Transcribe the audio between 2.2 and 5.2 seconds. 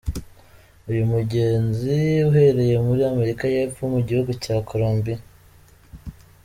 uhereye muri Amerika y’epfo mu gihugu cya “Columbia”.